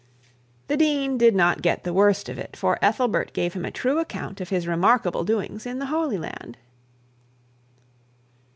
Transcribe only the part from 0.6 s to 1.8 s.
The dean did not